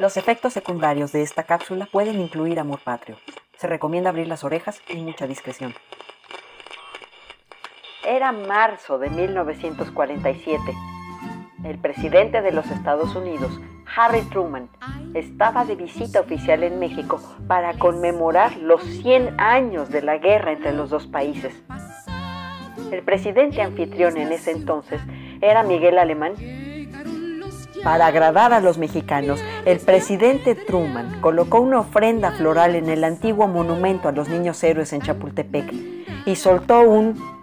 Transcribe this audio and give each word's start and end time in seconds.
Los 0.00 0.16
efectos 0.16 0.54
secundarios 0.54 1.12
de 1.12 1.20
esta 1.20 1.42
cápsula 1.42 1.84
pueden 1.84 2.22
incluir 2.22 2.58
amor 2.58 2.80
patrio. 2.82 3.18
Se 3.58 3.66
recomienda 3.66 4.08
abrir 4.08 4.28
las 4.28 4.44
orejas 4.44 4.80
y 4.88 4.96
mucha 4.96 5.26
discreción. 5.26 5.74
Era 8.10 8.32
marzo 8.32 8.98
de 8.98 9.08
1947. 9.08 10.74
El 11.62 11.78
presidente 11.78 12.42
de 12.42 12.50
los 12.50 12.68
Estados 12.68 13.14
Unidos, 13.14 13.60
Harry 13.96 14.22
Truman, 14.22 14.68
estaba 15.14 15.64
de 15.64 15.76
visita 15.76 16.18
oficial 16.18 16.64
en 16.64 16.80
México 16.80 17.20
para 17.46 17.74
conmemorar 17.74 18.56
los 18.56 18.82
100 18.82 19.38
años 19.38 19.90
de 19.90 20.02
la 20.02 20.18
guerra 20.18 20.50
entre 20.50 20.72
los 20.72 20.90
dos 20.90 21.06
países. 21.06 21.54
El 22.90 23.04
presidente 23.04 23.62
anfitrión 23.62 24.16
en 24.16 24.32
ese 24.32 24.50
entonces 24.50 25.00
era 25.40 25.62
Miguel 25.62 25.96
Alemán. 25.96 26.32
Para 27.84 28.08
agradar 28.08 28.52
a 28.52 28.58
los 28.58 28.76
mexicanos, 28.76 29.40
el 29.64 29.78
presidente 29.78 30.56
Truman 30.56 31.20
colocó 31.20 31.60
una 31.60 31.78
ofrenda 31.78 32.32
floral 32.32 32.74
en 32.74 32.88
el 32.88 33.04
antiguo 33.04 33.46
monumento 33.46 34.08
a 34.08 34.12
los 34.12 34.28
niños 34.28 34.60
héroes 34.64 34.92
en 34.92 35.00
Chapultepec 35.00 35.72
y 36.26 36.34
soltó 36.34 36.80
un 36.80 37.39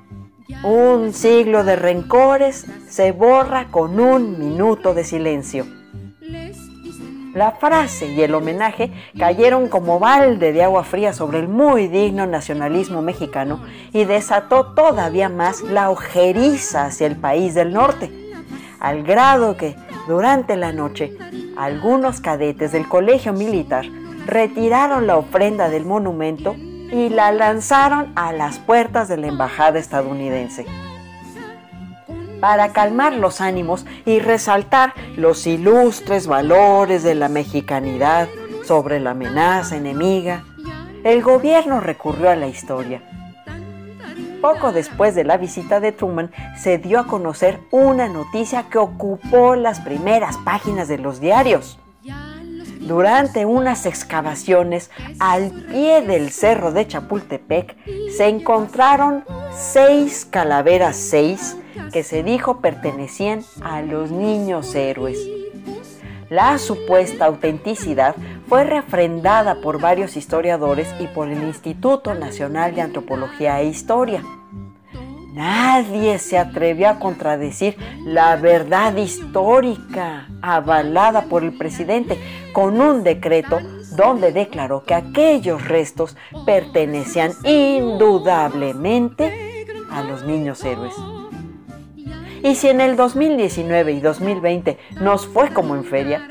un 0.63 1.13
siglo 1.13 1.63
de 1.63 1.75
rencores 1.75 2.65
se 2.87 3.11
borra 3.11 3.67
con 3.69 3.99
un 3.99 4.39
minuto 4.39 4.93
de 4.93 5.03
silencio. 5.03 5.65
La 7.33 7.51
frase 7.51 8.07
y 8.07 8.21
el 8.21 8.33
homenaje 8.33 8.91
cayeron 9.17 9.67
como 9.67 9.99
balde 9.99 10.53
de 10.53 10.63
agua 10.63 10.83
fría 10.83 11.13
sobre 11.13 11.39
el 11.39 11.47
muy 11.47 11.87
digno 11.87 12.25
nacionalismo 12.25 13.01
mexicano 13.01 13.63
y 13.93 14.05
desató 14.05 14.73
todavía 14.73 15.29
más 15.29 15.61
la 15.61 15.91
ojeriza 15.91 16.85
hacia 16.85 17.05
el 17.05 17.15
país 17.15 17.53
del 17.53 17.73
norte, 17.73 18.11
al 18.79 19.03
grado 19.03 19.55
que 19.55 19.75
durante 20.07 20.55
la 20.55 20.71
noche 20.71 21.15
algunos 21.57 22.21
cadetes 22.21 22.71
del 22.71 22.87
colegio 22.87 23.33
militar 23.33 23.85
retiraron 24.25 25.05
la 25.05 25.17
ofrenda 25.17 25.69
del 25.69 25.85
monumento 25.85 26.55
y 26.91 27.09
la 27.09 27.31
lanzaron 27.31 28.11
a 28.15 28.31
las 28.31 28.59
puertas 28.59 29.07
de 29.07 29.17
la 29.17 29.27
embajada 29.27 29.79
estadounidense. 29.79 30.65
Para 32.39 32.71
calmar 32.71 33.13
los 33.13 33.41
ánimos 33.41 33.85
y 34.05 34.19
resaltar 34.19 34.93
los 35.15 35.47
ilustres 35.47 36.27
valores 36.27 37.03
de 37.03 37.15
la 37.15 37.29
mexicanidad 37.29 38.27
sobre 38.63 38.99
la 38.99 39.11
amenaza 39.11 39.75
enemiga, 39.75 40.43
el 41.03 41.23
gobierno 41.23 41.79
recurrió 41.79 42.29
a 42.29 42.35
la 42.35 42.47
historia. 42.47 43.01
Poco 44.41 44.71
después 44.71 45.15
de 45.15 45.23
la 45.23 45.37
visita 45.37 45.79
de 45.79 45.91
Truman 45.91 46.31
se 46.57 46.77
dio 46.77 46.99
a 46.99 47.07
conocer 47.07 47.59
una 47.71 48.07
noticia 48.07 48.69
que 48.69 48.77
ocupó 48.77 49.55
las 49.55 49.79
primeras 49.79 50.37
páginas 50.37 50.87
de 50.87 50.99
los 50.99 51.19
diarios 51.19 51.79
durante 52.87 53.45
unas 53.45 53.85
excavaciones 53.85 54.89
al 55.19 55.51
pie 55.51 56.01
del 56.01 56.31
cerro 56.31 56.71
de 56.71 56.87
Chapultepec 56.87 57.75
se 58.15 58.27
encontraron 58.27 59.23
seis 59.51 60.25
calaveras 60.25 60.95
seis 60.95 61.57
que 61.91 62.03
se 62.03 62.23
dijo 62.23 62.61
pertenecían 62.61 63.43
a 63.61 63.81
los 63.81 64.11
niños 64.11 64.73
héroes. 64.75 65.19
La 66.29 66.57
supuesta 66.57 67.25
autenticidad 67.25 68.15
fue 68.49 68.65
refrendada 68.65 69.61
por 69.61 69.79
varios 69.79 70.17
historiadores 70.17 70.93
y 70.99 71.07
por 71.07 71.29
el 71.29 71.43
Instituto 71.43 72.13
Nacional 72.13 72.75
de 72.75 72.81
Antropología 72.81 73.61
e 73.61 73.67
Historia. 73.67 74.23
Nadie 75.37 76.17
se 76.17 76.39
atrevió 76.39 76.89
a 76.89 76.97
contradecir 76.97 77.77
la 78.03 78.35
verdad 78.37 78.97
histórica 78.97 80.27
avalada 80.41 81.25
por 81.25 81.43
el 81.43 81.55
presidente 81.55 82.17
con 82.53 82.81
un 82.81 83.03
decreto 83.03 83.59
donde 83.95 84.31
declaró 84.31 84.83
que 84.83 84.95
aquellos 84.95 85.67
restos 85.67 86.17
pertenecían 86.43 87.33
indudablemente 87.43 89.67
a 89.91 90.01
los 90.01 90.23
niños 90.23 90.63
héroes. 90.63 90.95
Y 92.41 92.55
si 92.55 92.69
en 92.69 92.81
el 92.81 92.95
2019 92.95 93.91
y 93.91 93.99
2020 93.99 94.79
nos 95.01 95.27
fue 95.27 95.53
como 95.53 95.75
en 95.75 95.83
feria, 95.83 96.27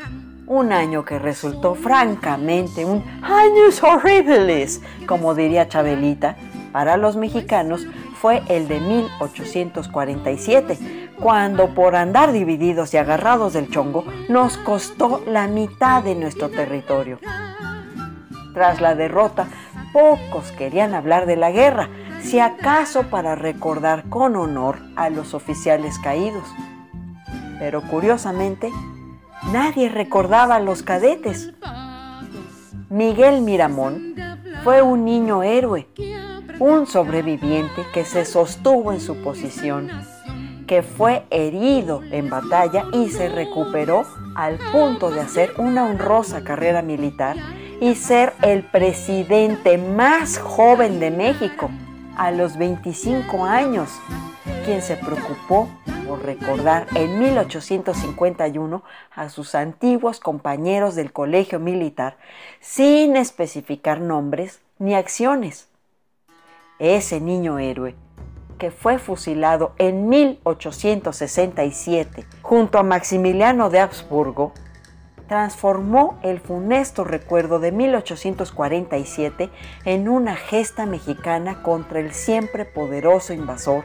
un 0.48 0.72
año 0.72 1.04
que 1.04 1.20
resultó 1.20 1.76
francamente 1.76 2.84
un 2.84 3.04
años 3.22 3.80
horribles, 3.84 4.80
como 5.06 5.36
diría 5.36 5.68
Chabelita, 5.68 6.34
para 6.72 6.96
los 6.96 7.16
mexicanos 7.16 7.86
fue 8.20 8.42
el 8.48 8.68
de 8.68 8.80
1847, 8.80 11.12
cuando 11.20 11.74
por 11.74 11.96
andar 11.96 12.32
divididos 12.32 12.94
y 12.94 12.96
agarrados 12.96 13.52
del 13.52 13.70
chongo 13.70 14.04
nos 14.28 14.56
costó 14.58 15.22
la 15.26 15.48
mitad 15.48 16.02
de 16.02 16.14
nuestro 16.14 16.48
territorio. 16.48 17.18
Tras 18.54 18.80
la 18.80 18.94
derrota, 18.94 19.48
pocos 19.92 20.50
querían 20.52 20.94
hablar 20.94 21.26
de 21.26 21.36
la 21.36 21.50
guerra, 21.50 21.90
si 22.22 22.40
acaso 22.40 23.04
para 23.04 23.34
recordar 23.34 24.08
con 24.08 24.36
honor 24.36 24.78
a 24.96 25.10
los 25.10 25.34
oficiales 25.34 25.98
caídos. 25.98 26.44
Pero 27.58 27.82
curiosamente, 27.82 28.70
nadie 29.52 29.88
recordaba 29.88 30.56
a 30.56 30.60
los 30.60 30.82
cadetes. 30.82 31.52
Miguel 32.88 33.42
Miramón 33.42 34.14
fue 34.64 34.82
un 34.82 35.04
niño 35.04 35.42
héroe 35.42 35.88
un 36.58 36.86
sobreviviente 36.86 37.84
que 37.92 38.04
se 38.04 38.24
sostuvo 38.24 38.92
en 38.92 39.00
su 39.00 39.16
posición, 39.22 39.90
que 40.66 40.82
fue 40.82 41.24
herido 41.30 42.02
en 42.10 42.30
batalla 42.30 42.86
y 42.92 43.10
se 43.10 43.28
recuperó 43.28 44.06
al 44.34 44.58
punto 44.72 45.10
de 45.10 45.20
hacer 45.20 45.52
una 45.58 45.84
honrosa 45.84 46.44
carrera 46.44 46.82
militar 46.82 47.36
y 47.80 47.94
ser 47.94 48.32
el 48.42 48.62
presidente 48.62 49.76
más 49.76 50.38
joven 50.38 50.98
de 50.98 51.10
México 51.10 51.70
a 52.16 52.30
los 52.30 52.56
25 52.56 53.44
años, 53.44 53.90
quien 54.64 54.80
se 54.80 54.96
preocupó 54.96 55.68
por 56.08 56.24
recordar 56.24 56.86
en 56.94 57.18
1851 57.18 58.82
a 59.14 59.28
sus 59.28 59.54
antiguos 59.54 60.20
compañeros 60.20 60.94
del 60.94 61.12
colegio 61.12 61.60
militar 61.60 62.16
sin 62.60 63.16
especificar 63.16 64.00
nombres 64.00 64.60
ni 64.78 64.94
acciones 64.94 65.65
ese 66.78 67.20
niño 67.20 67.58
héroe, 67.58 67.94
que 68.58 68.70
fue 68.70 68.98
fusilado 68.98 69.72
en 69.78 70.08
1867 70.08 72.26
junto 72.42 72.78
a 72.78 72.82
Maximiliano 72.82 73.70
de 73.70 73.80
Habsburgo, 73.80 74.52
transformó 75.28 76.18
el 76.22 76.40
funesto 76.40 77.04
recuerdo 77.04 77.58
de 77.58 77.72
1847 77.72 79.50
en 79.84 80.08
una 80.08 80.36
gesta 80.36 80.86
mexicana 80.86 81.62
contra 81.62 82.00
el 82.00 82.12
siempre 82.12 82.64
poderoso 82.64 83.32
invasor 83.32 83.84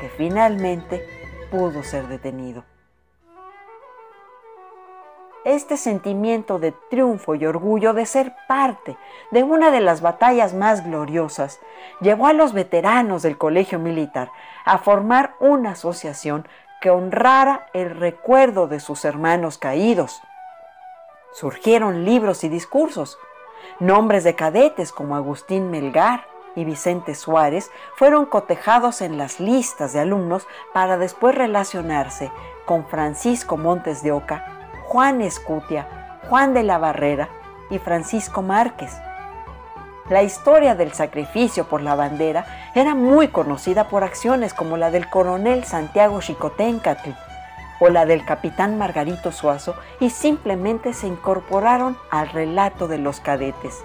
que 0.00 0.08
finalmente 0.08 1.04
pudo 1.50 1.82
ser 1.82 2.08
detenido. 2.08 2.64
Este 5.50 5.76
sentimiento 5.76 6.60
de 6.60 6.70
triunfo 6.70 7.34
y 7.34 7.44
orgullo 7.44 7.92
de 7.92 8.06
ser 8.06 8.36
parte 8.46 8.96
de 9.32 9.42
una 9.42 9.72
de 9.72 9.80
las 9.80 10.00
batallas 10.00 10.54
más 10.54 10.84
gloriosas 10.84 11.58
llevó 12.00 12.28
a 12.28 12.32
los 12.32 12.52
veteranos 12.52 13.22
del 13.22 13.36
colegio 13.36 13.80
militar 13.80 14.30
a 14.64 14.78
formar 14.78 15.34
una 15.40 15.72
asociación 15.72 16.46
que 16.80 16.90
honrara 16.90 17.66
el 17.72 17.90
recuerdo 17.90 18.68
de 18.68 18.78
sus 18.78 19.04
hermanos 19.04 19.58
caídos. 19.58 20.22
Surgieron 21.32 22.04
libros 22.04 22.44
y 22.44 22.48
discursos, 22.48 23.18
nombres 23.80 24.22
de 24.22 24.36
cadetes 24.36 24.92
como 24.92 25.16
Agustín 25.16 25.68
Melgar, 25.68 26.28
y 26.54 26.64
Vicente 26.64 27.16
Suárez 27.16 27.72
fueron 27.96 28.26
cotejados 28.26 29.00
en 29.02 29.18
las 29.18 29.40
listas 29.40 29.92
de 29.92 29.98
alumnos 29.98 30.46
para 30.72 30.96
después 30.96 31.34
relacionarse 31.34 32.30
con 32.66 32.86
Francisco 32.86 33.56
Montes 33.56 34.04
de 34.04 34.12
Oca, 34.12 34.59
Juan 34.90 35.20
Escutia, 35.20 36.18
Juan 36.28 36.52
de 36.52 36.64
la 36.64 36.76
Barrera 36.76 37.28
y 37.70 37.78
Francisco 37.78 38.42
Márquez. 38.42 38.92
La 40.08 40.24
historia 40.24 40.74
del 40.74 40.92
sacrificio 40.94 41.68
por 41.68 41.80
la 41.80 41.94
bandera 41.94 42.72
era 42.74 42.96
muy 42.96 43.28
conocida 43.28 43.86
por 43.86 44.02
acciones 44.02 44.52
como 44.52 44.76
la 44.76 44.90
del 44.90 45.08
coronel 45.08 45.62
Santiago 45.62 46.20
Chicoténcatl 46.20 47.10
o 47.78 47.88
la 47.88 48.04
del 48.04 48.24
capitán 48.24 48.78
Margarito 48.78 49.30
Suazo 49.30 49.76
y 50.00 50.10
simplemente 50.10 50.92
se 50.92 51.06
incorporaron 51.06 51.96
al 52.10 52.28
relato 52.30 52.88
de 52.88 52.98
los 52.98 53.20
cadetes. 53.20 53.84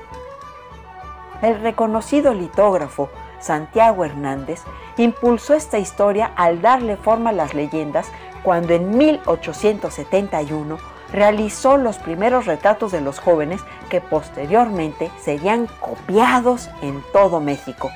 El 1.43 1.61
reconocido 1.61 2.33
litógrafo 2.33 3.11
Santiago 3.39 4.05
Hernández 4.05 4.63
impulsó 4.97 5.53
esta 5.53 5.77
historia 5.77 6.31
al 6.35 6.63
darle 6.63 6.97
forma 6.97 7.29
a 7.29 7.33
las 7.33 7.53
leyendas 7.53 8.07
cuando 8.41 8.73
en 8.73 8.97
1871 8.97 10.94
realizó 11.11 11.77
los 11.77 11.97
primeros 11.97 12.45
retratos 12.45 12.91
de 12.91 13.01
los 13.01 13.19
jóvenes 13.19 13.61
que 13.89 14.01
posteriormente 14.01 15.11
serían 15.23 15.67
copiados 15.79 16.69
en 16.81 17.03
todo 17.13 17.39
México. 17.39 17.91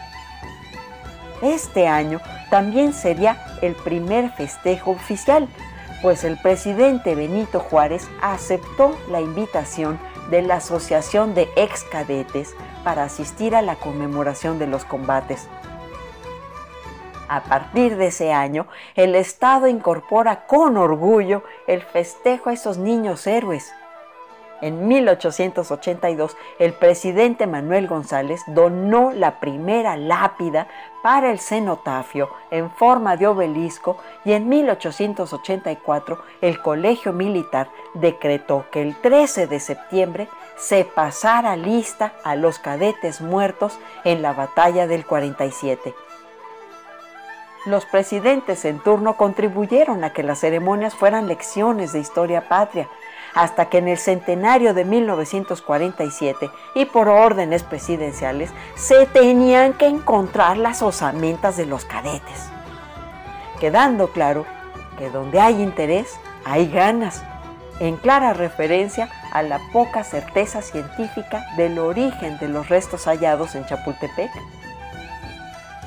Este 1.41 1.88
año 1.88 2.19
también 2.50 2.94
sería 2.94 3.41
el 3.61 3.75
primer 3.75 4.31
festejo 4.31 4.91
oficial, 4.91 5.47
pues 6.01 6.23
el 6.23 6.38
presidente 6.38 7.15
Benito 7.15 7.59
Juárez 7.59 8.07
aceptó 8.21 8.97
la 9.09 9.21
invitación 9.21 10.00
de 10.29 10.41
la 10.41 10.56
Asociación 10.56 11.33
de 11.33 11.50
Ex 11.56 11.83
Cadetes 11.83 12.56
para 12.83 13.03
asistir 13.03 13.56
a 13.56 13.61
la 13.61 13.75
conmemoración 13.75 14.59
de 14.59 14.67
los 14.67 14.85
combates. 14.85 15.47
A 17.29 17.41
partir 17.41 17.95
de 17.95 18.07
ese 18.07 18.33
año, 18.33 18.65
el 18.95 19.13
Estado 19.13 19.67
incorpora 19.67 20.47
con 20.47 20.77
orgullo 20.77 21.43
el 21.67 21.83
festejo 21.83 22.49
a 22.49 22.53
esos 22.53 22.79
niños 22.79 23.27
héroes. 23.27 23.71
En 24.61 24.87
1882, 24.87 26.35
el 26.57 26.73
presidente 26.73 27.45
Manuel 27.45 27.87
González 27.87 28.41
donó 28.47 29.11
la 29.11 29.39
primera 29.39 29.95
lápida 29.95 30.67
para 31.03 31.29
el 31.29 31.39
cenotafio 31.39 32.29
en 32.49 32.71
forma 32.71 33.15
de 33.15 33.27
obelisco 33.27 33.97
y 34.25 34.33
en 34.33 34.49
1884 34.49 36.19
el 36.41 36.59
Colegio 36.63 37.13
Militar 37.13 37.69
decretó 37.93 38.65
que 38.71 38.81
el 38.81 38.95
13 38.95 39.45
de 39.45 39.59
septiembre 39.59 40.27
se 40.57 40.83
pasara 40.83 41.55
lista 41.55 42.13
a 42.23 42.35
los 42.35 42.57
cadetes 42.57 43.21
muertos 43.21 43.77
en 44.03 44.23
la 44.23 44.33
batalla 44.33 44.87
del 44.87 45.05
47. 45.05 45.93
Los 47.65 47.85
presidentes 47.85 48.63
en 48.63 48.79
turno 48.79 49.17
contribuyeron 49.17 50.03
a 50.03 50.13
que 50.13 50.23
las 50.23 50.39
ceremonias 50.39 50.95
fueran 50.95 51.27
lecciones 51.27 51.91
de 51.91 52.00
historia 52.00 52.47
patria, 52.47 52.88
hasta 53.33 53.69
que 53.69 53.79
en 53.79 53.89
el 53.89 53.97
centenario 53.97 54.73
de 54.73 54.85
1947 54.85 56.50
y 56.73 56.85
por 56.85 57.09
órdenes 57.09 57.63
presidenciales 57.63 58.51
se 58.75 59.06
tenían 59.07 59.73
que 59.73 59.88
encontrar 59.88 60.57
las 60.57 60.81
osamentas 60.81 61.57
de 61.57 61.65
los 61.65 61.85
cadetes, 61.85 62.50
quedando 63.59 64.07
claro 64.11 64.45
que 64.97 65.09
donde 65.09 65.39
hay 65.39 65.61
interés 65.61 66.17
hay 66.45 66.69
ganas, 66.69 67.23
en 67.79 67.97
clara 67.97 68.33
referencia 68.33 69.09
a 69.31 69.41
la 69.41 69.59
poca 69.71 70.03
certeza 70.03 70.61
científica 70.61 71.45
del 71.56 71.77
origen 71.77 72.38
de 72.39 72.47
los 72.47 72.67
restos 72.69 73.06
hallados 73.06 73.56
en 73.56 73.65
Chapultepec 73.65 74.31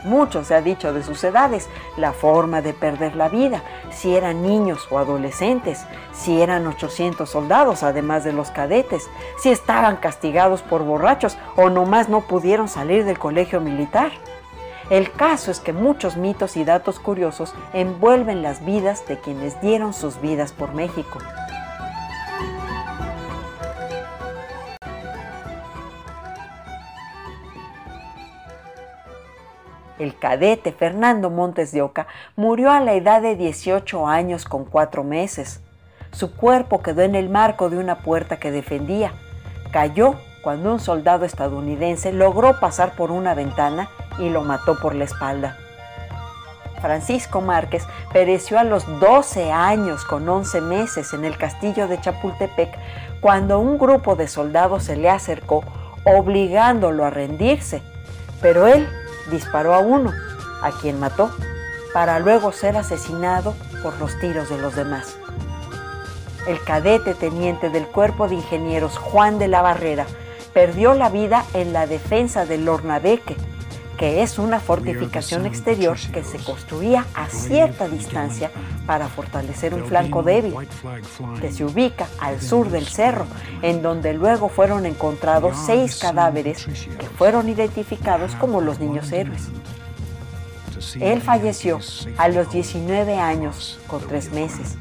mucho 0.05 0.45
se 0.45 0.55
ha 0.55 0.63
dicho 0.63 0.93
de 0.93 1.03
sus 1.03 1.23
edades, 1.25 1.69
la 1.97 2.13
forma 2.13 2.63
de 2.63 2.73
perder 2.73 3.17
la 3.17 3.29
vida, 3.29 3.63
si 3.91 4.17
eran 4.17 4.43
niños 4.43 4.87
o 4.91 4.99
adolescentes, 4.99 5.85
si 6.13 6.43
eran 6.43 6.67
800 6.67 7.29
soldados, 7.29 7.83
además 7.83 8.25
de 8.25 8.33
los 8.33 8.51
cadetes, 8.51 9.09
si 9.39 9.51
estaban 9.51 9.97
castigados 9.97 10.63
por 10.63 10.85
borrachos 10.85 11.37
o 11.57 11.71
nomás 11.71 12.09
no 12.09 12.23
pudieron 12.23 12.69
salir 12.69 13.05
del 13.05 13.19
colegio 13.19 13.61
militar. 13.61 14.13
El 14.91 15.11
caso 15.13 15.51
es 15.51 15.61
que 15.61 15.73
muchos 15.73 16.17
mitos 16.17 16.57
y 16.57 16.65
datos 16.65 16.99
curiosos 16.99 17.55
envuelven 17.73 18.43
las 18.43 18.65
vidas 18.65 19.07
de 19.07 19.19
quienes 19.19 19.61
dieron 19.61 19.95
sus 19.95 20.21
vidas 20.21 20.53
por 20.53 20.75
México. 20.75 21.19
El 30.03 30.19
cadete 30.19 30.73
Fernando 30.73 31.31
Montes 31.31 31.71
de 31.71 31.81
Oca 31.81 32.09
murió 32.35 32.73
a 32.73 32.81
la 32.81 32.95
edad 32.95 33.23
de 33.23 33.37
18 33.37 34.09
años 34.09 34.47
con 34.47 34.65
cuatro 34.65 35.05
meses. 35.05 35.61
Su 36.11 36.35
cuerpo 36.35 36.83
quedó 36.83 37.03
en 37.03 37.15
el 37.15 37.29
marco 37.29 37.71
de 37.71 37.79
una 37.79 37.99
puerta 37.99 38.41
que 38.41 38.51
defendía. 38.51 39.13
Cayó 39.71 40.17
cuando 40.43 40.73
un 40.73 40.81
soldado 40.81 41.25
estadounidense 41.25 42.13
logró 42.13 42.59
pasar 42.59 42.97
por 42.97 43.13
una 43.13 43.35
ventana 43.35 43.91
y 44.19 44.29
lo 44.29 44.43
mató 44.43 44.77
por 44.81 44.97
la 44.97 45.05
espalda. 45.05 45.57
Francisco 46.81 47.41
Márquez 47.41 47.87
pereció 48.13 48.59
a 48.59 48.65
los 48.65 48.85
12 48.99 49.53
años 49.53 50.05
con 50.05 50.29
11 50.29 50.63
meses 50.63 51.13
en 51.13 51.25
el 51.25 51.39
castillo 51.39 51.87
de 51.87 52.01
Chapultepec 52.01 52.77
cuando 53.21 53.61
un 53.61 53.79
grupo 53.79 54.17
de 54.17 54.27
soldados 54.27 54.83
se 54.83 54.97
le 54.97 55.09
acercó 55.09 55.63
obligándolo 56.05 57.05
a 57.05 57.11
rendirse, 57.11 57.83
pero 58.41 58.67
él 58.67 58.89
disparó 59.31 59.75
a 59.75 59.79
uno, 59.79 60.13
a 60.63 60.71
quien 60.81 61.01
mató, 61.01 61.31
para 61.93 62.19
luego 62.19 62.53
ser 62.53 62.77
asesinado 62.77 63.55
por 63.83 63.99
los 63.99 64.19
tiros 64.19 64.49
de 64.49 64.59
los 64.59 64.75
demás. 64.75 65.17
El 66.47 66.63
cadete 66.65 67.15
teniente 67.15 67.71
del 67.71 67.87
cuerpo 67.87 68.29
de 68.29 68.37
ingenieros 68.37 68.99
Juan 68.99 69.39
de 69.39 69.49
la 69.49 69.63
Barrera 69.63 70.07
perdió 70.53 70.95
la 70.95 71.09
vida 71.09 71.45
en 71.55 71.73
la 71.73 71.87
defensa 71.87 72.47
del 72.47 72.65
Lornabeque, 72.65 73.37
que 73.97 74.23
es 74.23 74.39
una 74.39 74.61
fortificación 74.61 75.47
exterior 75.47 75.97
que 76.13 76.25
se 76.25 76.39
construía 76.39 77.07
a 77.15 77.29
cierta 77.29 77.89
distancia 77.89 78.51
para 78.87 79.09
fortalecer 79.09 79.75
un 79.75 79.85
flanco 79.85 80.23
débil, 80.23 80.55
que 81.41 81.53
se 81.53 81.65
ubica 81.65 82.09
al 82.19 82.41
sur 82.41 82.71
del 82.71 82.87
cerro, 82.87 83.27
en 83.63 83.83
donde 83.83 84.13
luego 84.15 84.49
fueron 84.49 84.87
encontrados 84.87 85.57
seis 85.67 85.97
cadáveres 85.97 86.65
que 86.65 87.07
fueron 87.07 87.49
identificados 87.49 88.35
como 88.37 88.61
los 88.61 88.81
niños 88.81 89.13
héroes. 89.13 89.49
Él 91.01 91.21
falleció 91.21 91.79
a 92.19 92.29
los 92.29 92.51
19 92.51 93.19
años 93.19 93.79
con 93.87 94.01
tres 94.07 94.33
meses. 94.33 94.77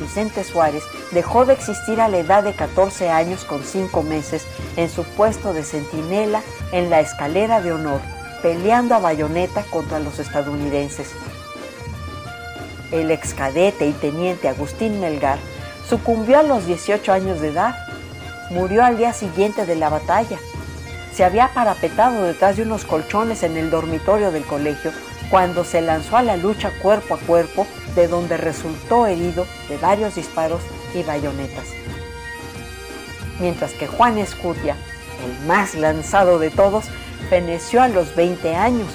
Vicente 0.00 0.44
Suárez 0.44 0.82
dejó 1.12 1.44
de 1.44 1.54
existir 1.54 2.00
a 2.00 2.08
la 2.08 2.18
edad 2.18 2.42
de 2.42 2.54
14 2.54 3.10
años 3.10 3.44
con 3.44 3.62
5 3.62 4.02
meses 4.02 4.46
en 4.76 4.88
su 4.90 5.04
puesto 5.04 5.52
de 5.52 5.64
centinela 5.64 6.42
en 6.72 6.90
la 6.90 7.00
escalera 7.00 7.60
de 7.60 7.72
honor, 7.72 8.00
peleando 8.42 8.94
a 8.94 8.98
bayoneta 8.98 9.62
contra 9.64 9.98
los 9.98 10.18
estadounidenses. 10.18 11.10
El 12.90 13.10
excadete 13.10 13.86
y 13.86 13.92
teniente 13.92 14.48
Agustín 14.48 15.00
Melgar 15.00 15.38
sucumbió 15.88 16.38
a 16.38 16.42
los 16.42 16.66
18 16.66 17.12
años 17.12 17.40
de 17.40 17.48
edad. 17.48 17.74
Murió 18.50 18.84
al 18.84 18.96
día 18.96 19.12
siguiente 19.12 19.66
de 19.66 19.76
la 19.76 19.90
batalla. 19.90 20.38
Se 21.14 21.24
había 21.24 21.52
parapetado 21.52 22.22
detrás 22.22 22.56
de 22.56 22.62
unos 22.62 22.84
colchones 22.84 23.42
en 23.42 23.56
el 23.56 23.70
dormitorio 23.70 24.30
del 24.30 24.44
colegio 24.44 24.92
cuando 25.30 25.64
se 25.64 25.82
lanzó 25.82 26.16
a 26.16 26.22
la 26.22 26.36
lucha 26.36 26.70
cuerpo 26.80 27.14
a 27.14 27.18
cuerpo, 27.18 27.66
de 27.98 28.06
donde 28.06 28.36
resultó 28.36 29.08
herido 29.08 29.44
de 29.68 29.76
varios 29.76 30.14
disparos 30.14 30.60
y 30.94 31.02
bayonetas. 31.02 31.64
Mientras 33.40 33.72
que 33.72 33.88
Juan 33.88 34.18
Escutia, 34.18 34.76
el 35.24 35.46
más 35.48 35.74
lanzado 35.74 36.38
de 36.38 36.50
todos, 36.50 36.84
feneció 37.28 37.82
a 37.82 37.88
los 37.88 38.14
20 38.14 38.54
años. 38.54 38.88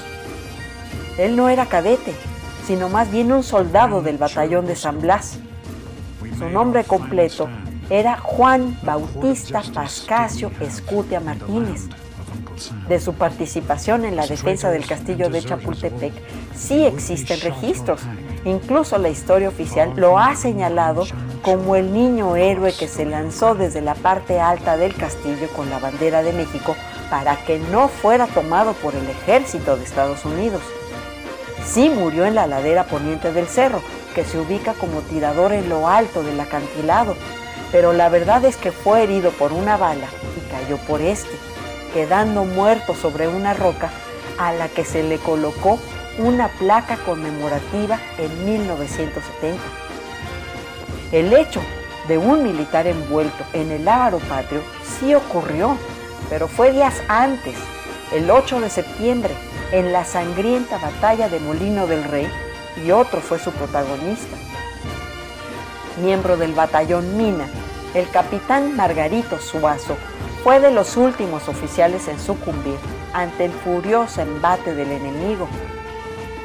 Él 1.17 1.36
no 1.36 1.50
era 1.50 1.65
cadete, 1.65 2.13
sino 2.65 2.88
más 2.88 3.12
bien 3.12 3.33
un 3.33 3.43
soldado 3.43 4.01
del 4.01 4.17
batallón 4.17 4.67
de 4.67 4.77
San 4.77 5.01
Blas. 5.01 5.38
Su 6.39 6.50
nombre 6.50 6.86
completo 6.86 7.50
era 7.89 8.17
Juan 8.17 8.77
Bautista 8.83 9.62
Pascasio 9.74 10.50
Escutia 10.62 11.19
Martínez 11.19 11.89
de 12.88 13.00
su 13.00 13.13
participación 13.13 14.05
en 14.05 14.15
la 14.15 14.27
defensa 14.27 14.72
del 14.72 14.86
castillo 14.86 15.29
de 15.29 15.41
Chapultepec, 15.41 16.13
sí 16.55 16.86
existen 16.86 17.41
registros. 17.41 18.01
Incluso 18.46 18.98
la 18.98 19.10
historia 19.10 19.50
oficial 19.50 19.94
lo 19.96 20.20
ha 20.20 20.36
señalado 20.36 21.06
como 21.42 21.76
el 21.76 21.94
niño 21.94 22.36
héroe 22.36 22.74
que 22.74 22.88
se 22.88 23.06
lanzó 23.06 23.56
desde 23.56 23.82
la 23.82 23.96
parte 23.96 24.40
alta 24.40 24.78
del 24.78 24.96
castillo 24.96 25.48
con 25.56 25.70
la 25.70 25.80
bandera 25.80 26.24
de 26.24 26.34
México 26.34 26.76
para 27.10 27.36
que 27.46 27.60
no 27.60 27.88
fuera 27.88 28.28
tomado 28.28 28.74
por 28.74 28.96
el 28.96 29.10
ejército 29.10 29.78
de 29.78 29.84
Estados 29.84 30.26
Unidos. 30.26 30.62
Sí 31.66 31.90
murió 31.90 32.26
en 32.26 32.36
la 32.36 32.48
ladera 32.48 32.86
poniente 32.86 33.32
del 33.32 33.48
cerro, 33.48 33.82
que 34.14 34.26
se 34.26 34.40
ubica 34.40 34.74
como 34.74 35.02
tirador 35.02 35.54
en 35.54 35.70
lo 35.70 35.88
alto 35.88 36.24
del 36.24 36.40
acantilado, 36.40 37.16
pero 37.72 37.94
la 37.94 38.10
verdad 38.10 38.44
es 38.46 38.58
que 38.58 38.72
fue 38.72 39.04
herido 39.04 39.32
por 39.32 39.54
una 39.54 39.78
bala 39.78 40.08
y 40.38 40.52
cayó 40.52 40.78
por 40.86 41.02
este 41.02 41.32
quedando 41.94 42.44
muerto 42.44 42.96
sobre 42.96 43.28
una 43.28 43.54
roca 43.54 43.90
a 44.40 44.52
la 44.52 44.68
que 44.68 44.84
se 44.84 45.04
le 45.04 45.20
colocó 45.20 45.80
una 46.17 46.48
placa 46.48 46.98
conmemorativa 46.98 48.00
en 48.17 48.46
1970. 48.46 49.62
El 51.12 51.34
hecho 51.34 51.62
de 52.08 52.17
un 52.17 52.43
militar 52.43 52.88
envuelto 52.88 53.43
en 53.53 53.72
el 53.72 53.88
ávaro 53.88 54.20
patrio 54.20 54.62
sí 55.00 55.13
ocurrió, 55.15 55.77
pero 56.29 56.48
fue 56.48 56.72
días 56.72 57.01
antes, 57.08 57.55
el 58.12 58.29
8 58.29 58.60
de 58.62 58.70
septiembre, 58.70 59.34
en 59.72 59.91
la 59.91 60.05
sangrienta 60.05 60.77
batalla 60.77 61.29
de 61.29 61.39
Molino 61.39 61.88
del 61.88 62.03
Rey, 62.03 62.27
y 62.84 62.91
otro 62.91 63.22
fue 63.22 63.39
su 63.39 63.51
protagonista. 63.51 64.38
Miembro 66.01 66.38
del 66.38 66.53
batallón 66.53 67.17
Mina, 67.17 67.48
el 67.93 68.10
capitán 68.10 68.75
Margarito 68.75 69.39
Suazo 69.39 69.96
fue 70.43 70.60
de 70.60 70.72
los 70.72 70.98
últimos 70.98 71.48
oficiales 71.48 72.08
en 72.08 72.20
sucumbir 72.20 72.77
ante 73.13 73.46
el 73.46 73.51
furioso 73.51 74.22
embate 74.22 74.74
del 74.74 74.91
enemigo. 74.91 75.48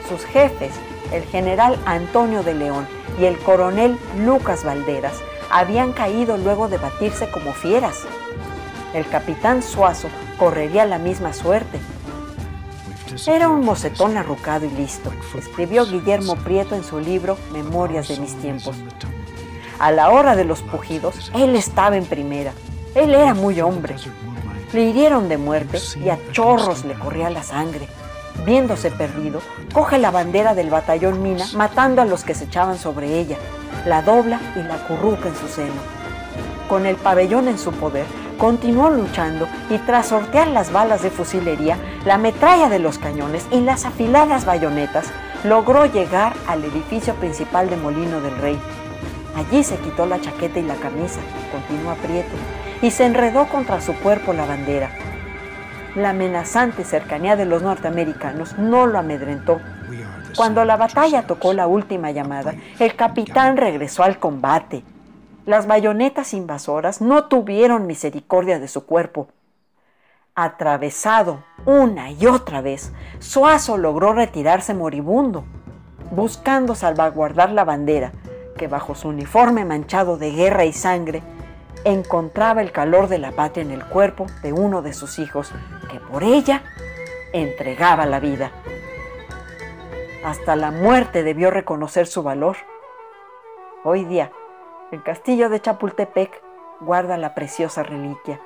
Sus 0.08 0.24
jefes, 0.24 0.72
el 1.12 1.22
general 1.24 1.78
Antonio 1.84 2.42
de 2.42 2.54
León 2.54 2.86
y 3.20 3.26
el 3.26 3.38
coronel 3.38 3.98
Lucas 4.18 4.64
Valderas, 4.64 5.14
habían 5.50 5.92
caído 5.92 6.36
luego 6.38 6.68
de 6.68 6.78
batirse 6.78 7.30
como 7.30 7.52
fieras. 7.52 8.04
El 8.94 9.06
capitán 9.06 9.62
Suazo 9.62 10.08
correría 10.38 10.86
la 10.86 10.98
misma 10.98 11.32
suerte. 11.32 11.78
Era 13.26 13.48
un 13.48 13.64
mocetón 13.64 14.16
arrucado 14.16 14.66
y 14.66 14.70
listo, 14.70 15.12
escribió 15.36 15.84
Guillermo 15.84 16.36
Prieto 16.36 16.74
en 16.74 16.84
su 16.84 17.00
libro 17.00 17.36
Memorias 17.52 18.08
de 18.08 18.18
mis 18.18 18.34
tiempos. 18.36 18.76
A 19.78 19.92
la 19.92 20.10
hora 20.10 20.36
de 20.36 20.44
los 20.44 20.62
pujidos, 20.62 21.30
él 21.34 21.54
estaba 21.54 21.96
en 21.96 22.04
primera. 22.04 22.52
Él 22.94 23.14
era 23.14 23.34
muy 23.34 23.60
hombre. 23.60 23.96
Le 24.72 24.82
hirieron 24.82 25.28
de 25.28 25.38
muerte 25.38 25.78
y 26.02 26.08
a 26.08 26.18
chorros 26.32 26.84
le 26.84 26.94
corría 26.94 27.30
la 27.30 27.42
sangre. 27.42 27.88
Viéndose 28.44 28.90
perdido, 28.90 29.40
coge 29.72 29.98
la 29.98 30.10
bandera 30.10 30.54
del 30.54 30.70
batallón 30.70 31.22
Mina, 31.22 31.44
matando 31.54 32.02
a 32.02 32.04
los 32.04 32.24
que 32.24 32.34
se 32.34 32.44
echaban 32.44 32.78
sobre 32.78 33.18
ella 33.18 33.36
la 33.86 34.02
dobla 34.02 34.40
y 34.56 34.62
la 34.62 34.76
curruca 34.86 35.28
en 35.28 35.36
su 35.36 35.48
seno. 35.48 35.80
Con 36.68 36.86
el 36.86 36.96
pabellón 36.96 37.48
en 37.48 37.58
su 37.58 37.72
poder, 37.72 38.06
continuó 38.36 38.90
luchando 38.90 39.48
y 39.70 39.78
tras 39.78 40.08
sortear 40.08 40.48
las 40.48 40.72
balas 40.72 41.02
de 41.02 41.10
fusilería, 41.10 41.78
la 42.04 42.18
metralla 42.18 42.68
de 42.68 42.78
los 42.78 42.98
cañones 42.98 43.46
y 43.50 43.60
las 43.60 43.84
afiladas 43.84 44.44
bayonetas, 44.44 45.06
logró 45.44 45.86
llegar 45.86 46.34
al 46.46 46.64
edificio 46.64 47.14
principal 47.14 47.70
de 47.70 47.76
Molino 47.76 48.20
del 48.20 48.36
Rey. 48.38 48.58
Allí 49.36 49.62
se 49.62 49.76
quitó 49.76 50.04
la 50.04 50.20
chaqueta 50.20 50.58
y 50.58 50.62
la 50.62 50.74
camisa, 50.74 51.20
continuó 51.52 51.92
aprieto, 51.92 52.34
y 52.82 52.90
se 52.90 53.06
enredó 53.06 53.46
contra 53.46 53.80
su 53.80 53.94
cuerpo 53.94 54.32
la 54.32 54.46
bandera. 54.46 54.90
La 55.94 56.10
amenazante 56.10 56.84
cercanía 56.84 57.36
de 57.36 57.44
los 57.44 57.62
norteamericanos 57.62 58.58
no 58.58 58.86
lo 58.86 58.98
amedrentó 58.98 59.60
cuando 60.38 60.64
la 60.64 60.76
batalla 60.76 61.26
tocó 61.26 61.52
la 61.52 61.66
última 61.66 62.12
llamada, 62.12 62.54
el 62.78 62.94
capitán 62.94 63.56
regresó 63.56 64.04
al 64.04 64.20
combate. 64.20 64.84
Las 65.46 65.66
bayonetas 65.66 66.32
invasoras 66.32 67.00
no 67.00 67.24
tuvieron 67.24 67.88
misericordia 67.88 68.60
de 68.60 68.68
su 68.68 68.86
cuerpo. 68.86 69.26
Atravesado 70.36 71.42
una 71.64 72.12
y 72.12 72.26
otra 72.26 72.60
vez, 72.60 72.92
Suazo 73.18 73.78
logró 73.78 74.12
retirarse 74.12 74.74
moribundo, 74.74 75.44
buscando 76.12 76.76
salvaguardar 76.76 77.50
la 77.50 77.64
bandera, 77.64 78.12
que 78.56 78.68
bajo 78.68 78.94
su 78.94 79.08
uniforme 79.08 79.64
manchado 79.64 80.18
de 80.18 80.30
guerra 80.30 80.64
y 80.64 80.72
sangre, 80.72 81.22
encontraba 81.84 82.60
el 82.60 82.72
calor 82.72 83.08
de 83.08 83.18
la 83.18 83.32
patria 83.32 83.62
en 83.62 83.70
el 83.70 83.84
cuerpo 83.84 84.26
de 84.42 84.52
uno 84.52 84.82
de 84.82 84.92
sus 84.92 85.18
hijos, 85.18 85.52
que 85.90 86.00
por 86.00 86.22
ella 86.22 86.62
entregaba 87.32 88.06
la 88.06 88.20
vida. 88.20 88.50
Hasta 90.24 90.56
la 90.56 90.70
muerte 90.70 91.22
debió 91.22 91.50
reconocer 91.50 92.06
su 92.06 92.22
valor. 92.22 92.56
Hoy 93.84 94.04
día, 94.04 94.32
el 94.90 95.02
castillo 95.02 95.48
de 95.48 95.60
Chapultepec 95.60 96.42
guarda 96.80 97.16
la 97.16 97.34
preciosa 97.34 97.82
reliquia. 97.82 98.40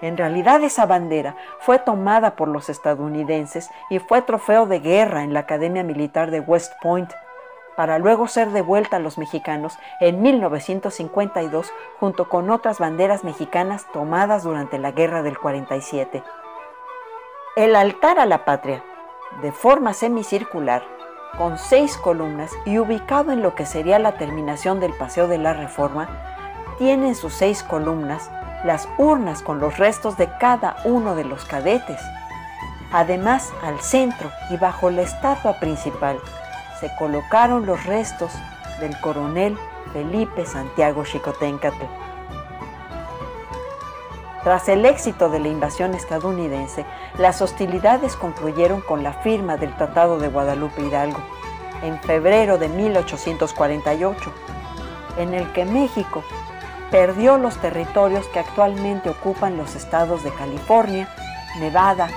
En 0.00 0.16
realidad 0.16 0.62
esa 0.64 0.84
bandera 0.84 1.36
fue 1.60 1.78
tomada 1.78 2.34
por 2.34 2.48
los 2.48 2.68
estadounidenses 2.68 3.70
y 3.88 4.00
fue 4.00 4.22
trofeo 4.22 4.66
de 4.66 4.80
guerra 4.80 5.22
en 5.22 5.32
la 5.32 5.40
Academia 5.40 5.84
Militar 5.84 6.30
de 6.30 6.40
West 6.40 6.72
Point, 6.82 7.12
para 7.76 7.98
luego 7.98 8.28
ser 8.28 8.50
devuelta 8.50 8.96
a 8.96 9.00
los 9.00 9.18
mexicanos 9.18 9.78
en 10.00 10.22
1952 10.22 11.72
junto 11.98 12.28
con 12.28 12.50
otras 12.50 12.78
banderas 12.78 13.24
mexicanas 13.24 13.86
tomadas 13.92 14.44
durante 14.44 14.78
la 14.78 14.92
Guerra 14.92 15.22
del 15.22 15.38
47. 15.38 16.22
El 17.56 17.76
altar 17.76 18.18
a 18.18 18.26
la 18.26 18.44
patria 18.44 18.82
de 19.40 19.52
forma 19.52 19.94
semicircular, 19.94 20.82
con 21.38 21.56
seis 21.56 21.96
columnas 21.96 22.50
y 22.66 22.78
ubicado 22.78 23.32
en 23.32 23.42
lo 23.42 23.54
que 23.54 23.64
sería 23.64 23.98
la 23.98 24.18
terminación 24.18 24.80
del 24.80 24.92
Paseo 24.92 25.28
de 25.28 25.38
la 25.38 25.54
Reforma, 25.54 26.08
tiene 26.78 27.08
en 27.08 27.14
sus 27.14 27.32
seis 27.32 27.62
columnas 27.62 28.30
las 28.64 28.88
urnas 28.98 29.42
con 29.42 29.58
los 29.58 29.78
restos 29.78 30.16
de 30.16 30.28
cada 30.38 30.76
uno 30.84 31.14
de 31.14 31.24
los 31.24 31.44
cadetes. 31.46 32.00
Además, 32.92 33.52
al 33.62 33.80
centro 33.80 34.30
y 34.50 34.58
bajo 34.58 34.90
la 34.90 35.02
estatua 35.02 35.54
principal 35.54 36.20
se 36.82 36.92
colocaron 36.96 37.64
los 37.64 37.86
restos 37.86 38.32
del 38.80 38.98
coronel 39.00 39.56
Felipe 39.92 40.44
Santiago 40.44 41.04
Xicoténcatl. 41.04 41.84
Tras 44.42 44.68
el 44.68 44.84
éxito 44.84 45.30
de 45.30 45.38
la 45.38 45.46
invasión 45.46 45.94
estadounidense, 45.94 46.84
las 47.18 47.40
hostilidades 47.40 48.16
concluyeron 48.16 48.80
con 48.80 49.04
la 49.04 49.12
firma 49.12 49.56
del 49.56 49.76
Tratado 49.76 50.18
de 50.18 50.26
Guadalupe 50.26 50.82
Hidalgo 50.82 51.20
en 51.84 52.00
febrero 52.00 52.58
de 52.58 52.68
1848, 52.68 54.32
en 55.18 55.34
el 55.34 55.52
que 55.52 55.64
México 55.64 56.24
perdió 56.90 57.38
los 57.38 57.58
territorios 57.58 58.26
que 58.26 58.40
actualmente 58.40 59.08
ocupan 59.08 59.56
los 59.56 59.76
estados 59.76 60.24
de 60.24 60.32
California, 60.32 61.08
Nevada, 61.60 62.08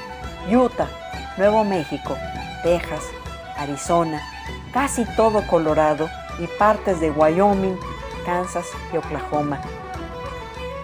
Utah, 0.52 0.90
Nuevo 1.38 1.64
México, 1.64 2.16
Texas, 2.64 3.04
Arizona, 3.58 4.22
casi 4.74 5.06
todo 5.16 5.46
Colorado 5.48 6.10
y 6.40 6.48
partes 6.58 7.00
de 7.00 7.12
Wyoming, 7.12 7.78
Kansas 8.26 8.66
y 8.94 8.98
Oklahoma 8.98 9.62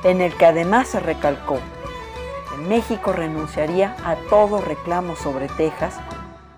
en 0.03 0.21
el 0.21 0.35
que 0.35 0.45
además 0.45 0.87
se 0.87 0.99
recalcó 0.99 1.59
que 2.49 2.57
México 2.57 3.13
renunciaría 3.13 3.95
a 4.03 4.15
todo 4.29 4.61
reclamo 4.61 5.15
sobre 5.15 5.47
Texas 5.47 5.99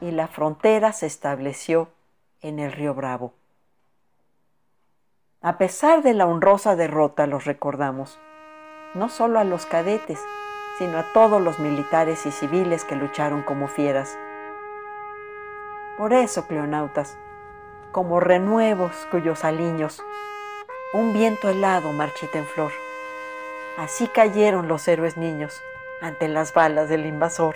y 0.01 0.11
la 0.11 0.27
frontera 0.27 0.93
se 0.93 1.05
estableció 1.05 1.89
en 2.41 2.59
el 2.59 2.71
río 2.71 2.93
Bravo. 2.93 3.33
A 5.41 5.57
pesar 5.57 6.03
de 6.03 6.13
la 6.13 6.25
honrosa 6.25 6.75
derrota, 6.75 7.27
los 7.27 7.45
recordamos, 7.45 8.17
no 8.95 9.09
solo 9.09 9.39
a 9.39 9.43
los 9.43 9.65
cadetes, 9.65 10.19
sino 10.77 10.97
a 10.97 11.05
todos 11.13 11.41
los 11.41 11.59
militares 11.59 12.25
y 12.25 12.31
civiles 12.31 12.85
que 12.85 12.95
lucharon 12.95 13.43
como 13.43 13.67
fieras. 13.67 14.17
Por 16.03 16.11
eso, 16.11 16.47
cleonautas, 16.47 17.15
como 17.93 18.19
renuevos 18.19 18.91
cuyos 19.09 19.45
aliños, 19.45 20.03
un 20.91 21.13
viento 21.13 21.47
helado 21.47 21.93
marchita 21.93 22.39
en 22.39 22.45
flor, 22.45 22.73
Así 23.77 24.09
cayeron 24.09 24.67
los 24.67 24.85
héroes 24.89 25.15
niños 25.15 25.63
ante 26.01 26.27
las 26.27 26.53
balas 26.53 26.89
del 26.89 27.05
invasor. 27.05 27.55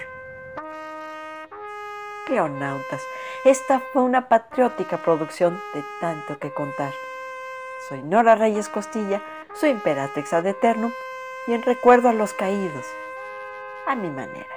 Cleonautas, 2.26 3.02
esta 3.44 3.82
fue 3.92 4.04
una 4.04 4.30
patriótica 4.30 4.96
producción 4.96 5.62
de 5.74 5.84
tanto 6.00 6.40
que 6.40 6.54
contar. 6.54 6.94
Soy 7.90 8.02
Nora 8.02 8.36
Reyes 8.36 8.70
Costilla, 8.70 9.22
soy 9.56 9.72
imperatrix 9.72 10.32
ad 10.32 10.46
eternum 10.46 10.94
y 11.48 11.54
en 11.54 11.64
recuerdo 11.64 12.08
a 12.08 12.14
los 12.14 12.32
caídos, 12.32 12.86
a 13.86 13.96
mi 13.96 14.10
manera. 14.10 14.57